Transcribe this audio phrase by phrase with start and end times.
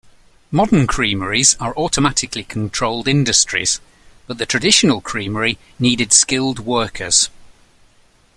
[0.49, 3.79] Modern creameries are automatically controlled industries,
[4.25, 7.29] but the traditional creamery needed skilled workers.